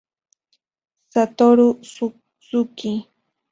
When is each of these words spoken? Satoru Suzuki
Satoru 1.13 1.67
Suzuki 1.91 2.93